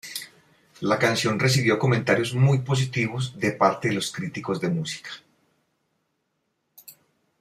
[0.79, 5.11] La canción recibió comentarios muy positivos de parte de los críticos de música.